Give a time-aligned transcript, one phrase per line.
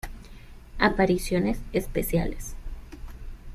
[0.79, 2.55] Apariciones especiales